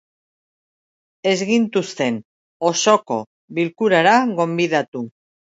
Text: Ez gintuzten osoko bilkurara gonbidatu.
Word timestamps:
Ez 1.31 1.33
gintuzten 1.49 2.17
osoko 2.71 3.21
bilkurara 3.59 4.19
gonbidatu. 4.41 5.07